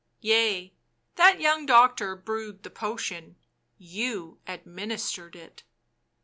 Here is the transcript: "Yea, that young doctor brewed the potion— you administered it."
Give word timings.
"Yea, 0.19 0.73
that 1.13 1.39
young 1.39 1.63
doctor 1.67 2.15
brewed 2.15 2.63
the 2.63 2.71
potion— 2.71 3.35
you 3.99 4.39
administered 4.47 5.35
it." 5.35 5.61